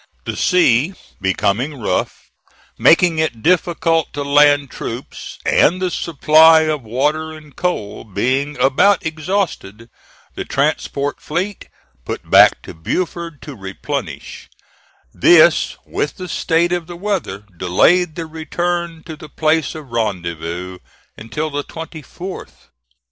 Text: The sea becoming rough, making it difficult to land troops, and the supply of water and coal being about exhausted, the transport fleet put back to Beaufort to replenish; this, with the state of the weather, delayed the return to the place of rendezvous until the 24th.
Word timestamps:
The 0.25 0.35
sea 0.35 0.95
becoming 1.21 1.79
rough, 1.79 2.31
making 2.75 3.19
it 3.19 3.43
difficult 3.43 4.11
to 4.13 4.23
land 4.23 4.71
troops, 4.71 5.37
and 5.45 5.79
the 5.79 5.91
supply 5.91 6.61
of 6.61 6.81
water 6.81 7.33
and 7.33 7.55
coal 7.55 8.03
being 8.03 8.57
about 8.59 9.05
exhausted, 9.05 9.91
the 10.33 10.43
transport 10.43 11.21
fleet 11.21 11.69
put 12.03 12.27
back 12.27 12.63
to 12.63 12.73
Beaufort 12.73 13.43
to 13.43 13.53
replenish; 13.55 14.49
this, 15.13 15.77
with 15.85 16.15
the 16.17 16.27
state 16.27 16.71
of 16.71 16.87
the 16.87 16.97
weather, 16.97 17.45
delayed 17.55 18.15
the 18.15 18.25
return 18.25 19.03
to 19.03 19.15
the 19.15 19.29
place 19.29 19.75
of 19.75 19.91
rendezvous 19.91 20.79
until 21.15 21.51
the 21.51 21.63
24th. 21.63 22.69